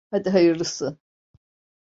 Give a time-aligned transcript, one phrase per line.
[0.11, 0.97] Hadi hayırlısı!